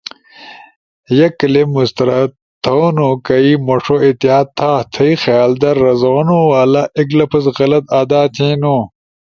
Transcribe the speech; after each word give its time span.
یک 1.19 1.33
کلپ 1.39 1.67
مسترد 1.75 2.29
تھونو 2.63 3.09
کئی 3.27 3.49
مݜو 3.67 3.95
احتیاط 4.05 4.47
تھا 4.57 4.71
تھئی 4.93 5.11
خیال 5.23 5.51
در 5.61 5.75
رزونو 5.85 6.39
والا 6.51 6.83
ایک 6.97 7.09
لفظ 7.19 7.43
غلط 7.57 7.85
آدا 8.01 8.21
تھینو، 8.35 8.77